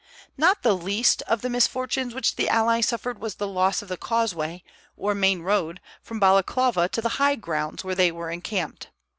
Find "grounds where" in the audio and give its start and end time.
7.35-7.93